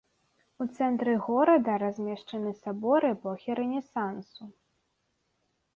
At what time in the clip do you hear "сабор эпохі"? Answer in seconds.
2.63-3.51